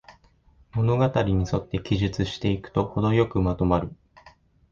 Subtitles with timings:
[0.73, 3.91] 物語にそって記述していくと、ほどよくまとまる